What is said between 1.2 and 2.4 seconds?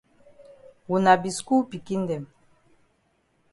be skul pikin dem.